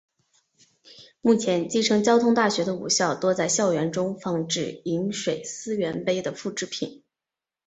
[1.21, 7.03] 目前继承交通大学的五校多在校园中放置饮水思源碑的复制品。